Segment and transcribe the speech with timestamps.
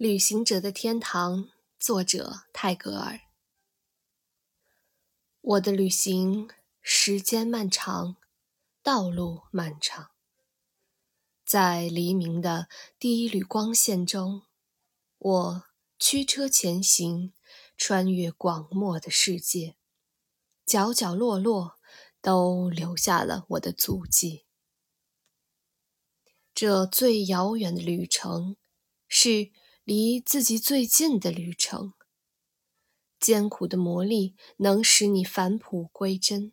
[0.00, 3.20] 旅行者的天堂，作者泰戈尔。
[5.42, 6.48] 我的旅行
[6.80, 8.16] 时间漫长，
[8.82, 10.12] 道路漫长，
[11.44, 12.66] 在黎明的
[12.98, 14.44] 第一缕光线中，
[15.18, 15.64] 我
[15.98, 17.34] 驱车前行，
[17.76, 19.76] 穿越广漠的世界，
[20.64, 21.78] 角角落落
[22.22, 24.46] 都留下了我的足迹。
[26.54, 28.56] 这最遥远的旅程
[29.06, 29.52] 是。
[29.84, 31.94] 离自己最近的旅程，
[33.18, 36.52] 艰苦的磨砺能使你返璞归真。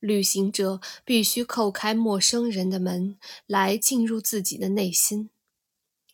[0.00, 5.30] 旅行者必须叩开陌生人的门，来进入自己的内心。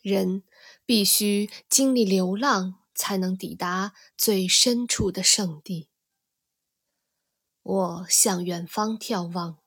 [0.01, 0.43] 人
[0.85, 5.89] 必须经历流浪，才能抵达最深处的圣地。
[7.63, 9.59] 我向远方眺望，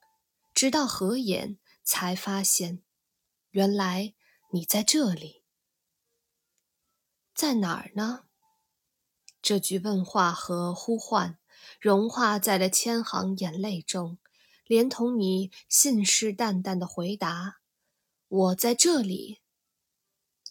[0.54, 2.84] 直到合眼，才发现，
[3.50, 4.14] 原来
[4.52, 5.44] 你在这里。
[7.38, 8.24] 在哪儿呢？
[9.44, 11.38] 这句问话和呼唤
[11.80, 14.18] 融化在了千行眼泪中，
[14.66, 17.60] 连同你信誓旦旦的回答
[18.28, 19.44] ：“我在这里。”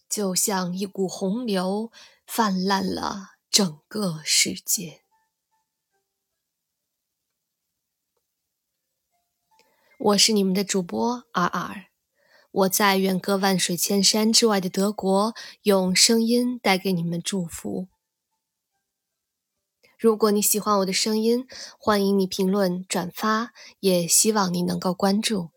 [0.08, 1.90] 就像一股洪流
[2.24, 5.02] 泛滥了整个世界。
[9.98, 11.86] 我是你们的主播尔尔。
[12.56, 17.86] 我在远隔万水千山之外的德国，用声音带给你们祝福。
[19.98, 21.46] 如果你喜欢我的声音，
[21.78, 25.50] 欢迎你评论转发，也希望你能够关注。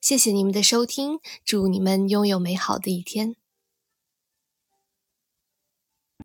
[0.00, 3.34] 谢谢你们的收听，祝你们拥有美好的一天。